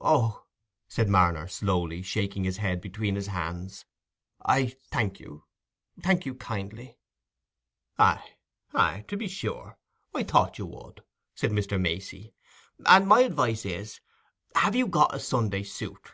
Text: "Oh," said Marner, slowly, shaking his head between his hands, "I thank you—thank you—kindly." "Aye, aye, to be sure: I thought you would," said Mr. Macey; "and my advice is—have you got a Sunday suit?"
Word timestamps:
"Oh," 0.00 0.46
said 0.88 1.06
Marner, 1.10 1.46
slowly, 1.48 2.00
shaking 2.00 2.44
his 2.44 2.56
head 2.56 2.80
between 2.80 3.14
his 3.14 3.26
hands, 3.26 3.84
"I 4.40 4.74
thank 4.90 5.20
you—thank 5.20 6.24
you—kindly." 6.24 6.96
"Aye, 7.98 8.36
aye, 8.72 9.04
to 9.08 9.18
be 9.18 9.28
sure: 9.28 9.76
I 10.14 10.22
thought 10.22 10.56
you 10.58 10.64
would," 10.64 11.02
said 11.34 11.50
Mr. 11.50 11.78
Macey; 11.78 12.32
"and 12.86 13.06
my 13.06 13.20
advice 13.20 13.66
is—have 13.66 14.74
you 14.74 14.86
got 14.86 15.14
a 15.14 15.18
Sunday 15.20 15.62
suit?" 15.62 16.10